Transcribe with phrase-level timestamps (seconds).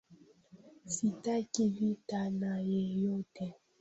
[0.85, 3.53] Sitaki vita na yeyote